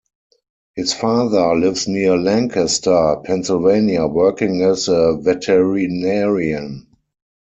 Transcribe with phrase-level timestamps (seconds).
[0.75, 6.87] His father lives near Lancaster, Pennsylvania working as a veterinarian.